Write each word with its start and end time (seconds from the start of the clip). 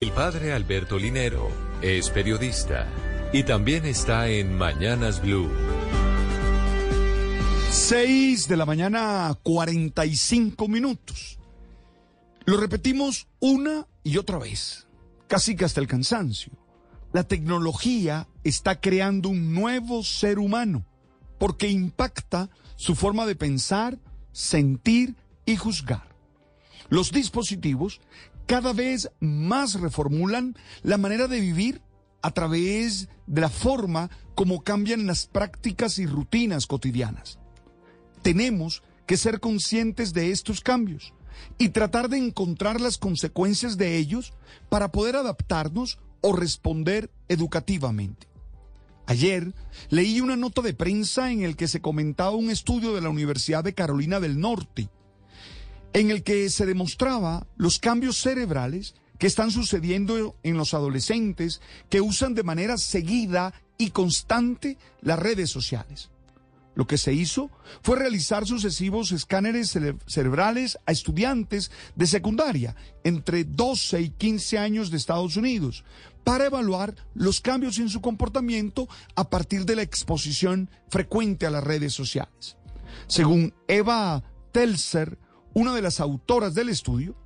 El 0.00 0.12
padre 0.12 0.52
Alberto 0.52 0.96
Linero 0.96 1.50
es 1.82 2.08
periodista 2.10 2.86
y 3.32 3.42
también 3.42 3.84
está 3.84 4.28
en 4.28 4.56
Mañanas 4.56 5.20
Blue. 5.20 5.50
6 7.72 8.46
de 8.46 8.56
la 8.56 8.64
mañana, 8.64 9.36
45 9.42 10.68
minutos. 10.68 11.40
Lo 12.44 12.58
repetimos 12.58 13.26
una 13.40 13.88
y 14.04 14.18
otra 14.18 14.38
vez, 14.38 14.86
casi 15.26 15.56
que 15.56 15.64
hasta 15.64 15.80
el 15.80 15.88
cansancio. 15.88 16.52
La 17.12 17.24
tecnología 17.24 18.28
está 18.44 18.80
creando 18.80 19.30
un 19.30 19.52
nuevo 19.52 20.04
ser 20.04 20.38
humano 20.38 20.86
porque 21.38 21.66
impacta 21.66 22.50
su 22.76 22.94
forma 22.94 23.26
de 23.26 23.34
pensar, 23.34 23.98
sentir 24.30 25.16
y 25.44 25.56
juzgar. 25.56 26.07
Los 26.88 27.12
dispositivos 27.12 28.00
cada 28.46 28.72
vez 28.72 29.10
más 29.20 29.74
reformulan 29.74 30.56
la 30.82 30.96
manera 30.96 31.28
de 31.28 31.40
vivir 31.40 31.82
a 32.22 32.30
través 32.30 33.08
de 33.26 33.40
la 33.40 33.50
forma 33.50 34.10
como 34.34 34.62
cambian 34.62 35.06
las 35.06 35.26
prácticas 35.26 35.98
y 35.98 36.06
rutinas 36.06 36.66
cotidianas. 36.66 37.38
Tenemos 38.22 38.82
que 39.06 39.16
ser 39.16 39.40
conscientes 39.40 40.12
de 40.14 40.30
estos 40.30 40.60
cambios 40.60 41.12
y 41.58 41.68
tratar 41.68 42.08
de 42.08 42.18
encontrar 42.18 42.80
las 42.80 42.98
consecuencias 42.98 43.76
de 43.76 43.96
ellos 43.96 44.32
para 44.68 44.90
poder 44.90 45.16
adaptarnos 45.16 45.98
o 46.20 46.32
responder 46.34 47.10
educativamente. 47.28 48.28
Ayer 49.06 49.54
leí 49.88 50.20
una 50.20 50.36
nota 50.36 50.62
de 50.62 50.74
prensa 50.74 51.30
en 51.30 51.42
el 51.42 51.56
que 51.56 51.68
se 51.68 51.80
comentaba 51.80 52.32
un 52.32 52.50
estudio 52.50 52.94
de 52.94 53.00
la 53.00 53.08
Universidad 53.08 53.62
de 53.62 53.74
Carolina 53.74 54.20
del 54.20 54.40
Norte 54.40 54.90
en 55.92 56.10
el 56.10 56.22
que 56.22 56.48
se 56.50 56.66
demostraba 56.66 57.46
los 57.56 57.78
cambios 57.78 58.18
cerebrales 58.18 58.94
que 59.18 59.26
están 59.26 59.50
sucediendo 59.50 60.36
en 60.42 60.56
los 60.56 60.74
adolescentes 60.74 61.60
que 61.90 62.00
usan 62.00 62.34
de 62.34 62.44
manera 62.44 62.78
seguida 62.78 63.52
y 63.76 63.90
constante 63.90 64.78
las 65.00 65.18
redes 65.18 65.50
sociales. 65.50 66.10
Lo 66.74 66.86
que 66.86 66.96
se 66.96 67.12
hizo 67.12 67.50
fue 67.82 67.98
realizar 67.98 68.46
sucesivos 68.46 69.10
escáneres 69.10 69.76
cerebrales 70.06 70.78
a 70.86 70.92
estudiantes 70.92 71.72
de 71.96 72.06
secundaria 72.06 72.76
entre 73.02 73.42
12 73.42 74.00
y 74.00 74.10
15 74.10 74.58
años 74.58 74.90
de 74.92 74.96
Estados 74.96 75.36
Unidos 75.36 75.84
para 76.22 76.46
evaluar 76.46 76.94
los 77.14 77.40
cambios 77.40 77.78
en 77.78 77.88
su 77.88 78.00
comportamiento 78.00 78.88
a 79.16 79.28
partir 79.28 79.64
de 79.64 79.74
la 79.74 79.82
exposición 79.82 80.70
frecuente 80.88 81.46
a 81.46 81.50
las 81.50 81.64
redes 81.64 81.94
sociales. 81.94 82.56
Según 83.08 83.54
Eva 83.66 84.22
Telser, 84.52 85.18
una 85.58 85.74
de 85.74 85.82
las 85.82 85.98
autoras 85.98 86.54
del 86.54 86.68
estudio, 86.68 87.16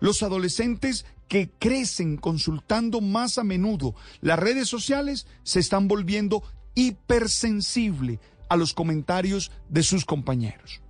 los 0.00 0.22
adolescentes 0.22 1.04
que 1.28 1.50
crecen 1.50 2.16
consultando 2.16 3.02
más 3.02 3.36
a 3.36 3.44
menudo 3.44 3.94
las 4.22 4.38
redes 4.38 4.68
sociales 4.68 5.26
se 5.42 5.60
están 5.60 5.86
volviendo 5.86 6.42
hipersensible 6.74 8.20
a 8.48 8.56
los 8.56 8.72
comentarios 8.72 9.52
de 9.68 9.82
sus 9.82 10.06
compañeros. 10.06 10.80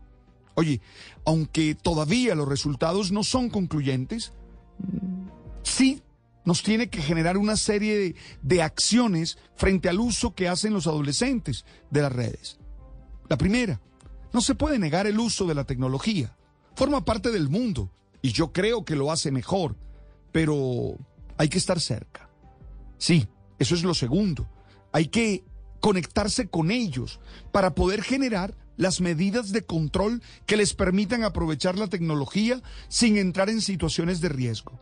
Oye, 0.55 0.81
aunque 1.27 1.75
todavía 1.75 2.37
los 2.37 2.49
resultados 2.49 3.11
no 3.11 3.25
son 3.25 3.51
concluyentes, 3.51 4.33
sí 5.65 6.01
nos 6.45 6.63
tiene 6.63 6.91
que 6.91 7.03
generar 7.03 7.39
una 7.39 7.57
serie 7.57 7.99
de, 7.99 8.15
de, 8.43 8.63
acciones 8.63 9.37
frente 9.57 9.89
al 9.89 9.99
uso 9.99 10.35
que 10.35 10.47
hacen 10.47 10.73
los 10.73 10.87
adolescentes 10.87 11.65
de 11.91 12.03
las 12.03 12.13
redes. 12.13 12.59
La 13.29 13.37
primera, 13.37 13.81
no 14.33 14.41
se 14.41 14.55
puede 14.55 14.79
negar 14.79 15.09
el 15.09 15.19
uso 15.19 15.47
de 15.47 15.55
la 15.55 15.65
tecnología 15.65 16.37
forma 16.75 17.05
parte 17.05 17.31
del 17.31 17.49
mundo 17.49 17.91
y 18.23 18.33
yo 18.33 18.53
creo 18.53 18.85
que 18.85 18.97
lo 18.97 19.13
hace 19.13 19.31
mejor, 19.31 19.77
pero 20.33 20.97
hay 21.37 21.49
que 21.49 21.59
estar 21.59 21.81
cerca. 21.81 22.29
Sí, 22.99 23.29
eso 23.59 23.75
es 23.75 23.83
lo 23.83 23.95
segundo. 23.95 24.49
Hay 24.93 25.09
que 25.09 25.45
conectarse 25.81 26.49
con 26.49 26.71
ellos 26.71 27.21
para 27.53 27.75
poder 27.75 28.03
generar 28.03 28.55
las 28.77 29.01
medidas 29.01 29.53
de 29.53 29.63
control 29.63 30.23
que 30.47 30.57
les 30.57 30.75
permitan 30.75 31.23
aprovechar 31.23 31.79
la 31.79 31.89
tecnología 31.89 32.63
sin 32.89 33.17
entrar 33.17 33.51
en 33.51 33.61
situaciones 33.61 34.21
de 34.21 34.31
riesgo. 34.31 34.81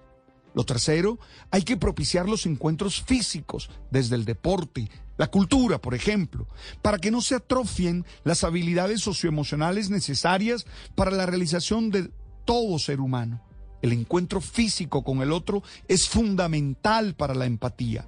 Lo 0.54 0.64
tercero, 0.64 1.18
hay 1.50 1.62
que 1.62 1.76
propiciar 1.76 2.28
los 2.28 2.46
encuentros 2.46 3.02
físicos 3.02 3.70
desde 3.90 4.16
el 4.16 4.24
deporte, 4.24 4.90
la 5.22 5.30
cultura, 5.30 5.80
por 5.80 5.94
ejemplo, 5.94 6.48
para 6.82 6.98
que 6.98 7.12
no 7.12 7.20
se 7.20 7.36
atrofien 7.36 8.04
las 8.24 8.42
habilidades 8.42 9.02
socioemocionales 9.02 9.88
necesarias 9.88 10.66
para 10.96 11.12
la 11.12 11.26
realización 11.26 11.92
de 11.92 12.10
todo 12.44 12.76
ser 12.80 12.98
humano. 12.98 13.40
El 13.82 13.92
encuentro 13.92 14.40
físico 14.40 15.04
con 15.04 15.22
el 15.22 15.30
otro 15.30 15.62
es 15.86 16.08
fundamental 16.08 17.14
para 17.14 17.36
la 17.36 17.46
empatía. 17.46 18.04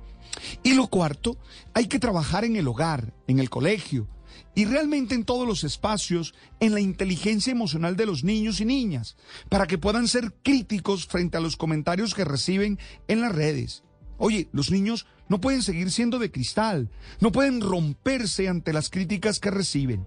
Y 0.64 0.74
lo 0.74 0.88
cuarto, 0.88 1.38
hay 1.72 1.86
que 1.86 2.00
trabajar 2.00 2.44
en 2.44 2.56
el 2.56 2.66
hogar, 2.66 3.14
en 3.28 3.38
el 3.38 3.48
colegio, 3.48 4.08
y 4.56 4.64
realmente 4.64 5.14
en 5.14 5.24
todos 5.24 5.46
los 5.46 5.62
espacios 5.62 6.34
en 6.58 6.74
la 6.74 6.80
inteligencia 6.80 7.52
emocional 7.52 7.94
de 7.94 8.06
los 8.06 8.24
niños 8.24 8.60
y 8.60 8.64
niñas, 8.64 9.16
para 9.48 9.68
que 9.68 9.78
puedan 9.78 10.08
ser 10.08 10.34
críticos 10.42 11.06
frente 11.06 11.36
a 11.36 11.40
los 11.40 11.56
comentarios 11.56 12.12
que 12.12 12.24
reciben 12.24 12.80
en 13.06 13.20
las 13.20 13.30
redes. 13.30 13.84
Oye, 14.18 14.48
los 14.52 14.70
niños 14.70 15.06
no 15.28 15.40
pueden 15.40 15.62
seguir 15.62 15.90
siendo 15.90 16.18
de 16.18 16.30
cristal, 16.30 16.90
no 17.20 17.32
pueden 17.32 17.60
romperse 17.60 18.48
ante 18.48 18.72
las 18.72 18.90
críticas 18.90 19.40
que 19.40 19.50
reciben. 19.50 20.06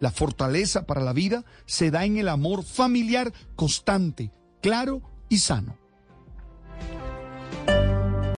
La 0.00 0.10
fortaleza 0.10 0.86
para 0.86 1.02
la 1.02 1.12
vida 1.12 1.44
se 1.66 1.90
da 1.90 2.04
en 2.04 2.16
el 2.16 2.28
amor 2.28 2.64
familiar 2.64 3.32
constante, 3.56 4.32
claro 4.60 5.02
y 5.28 5.38
sano. 5.38 5.83